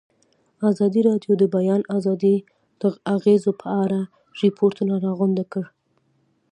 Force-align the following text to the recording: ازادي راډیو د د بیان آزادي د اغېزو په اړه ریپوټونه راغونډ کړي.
ازادي 0.69 1.01
راډیو 1.09 1.33
د 1.37 1.39
د 1.41 1.43
بیان 1.55 1.81
آزادي 1.97 2.35
د 2.81 2.83
اغېزو 3.15 3.51
په 3.61 3.67
اړه 3.83 3.99
ریپوټونه 4.41 4.93
راغونډ 5.05 5.37
کړي. 5.51 5.69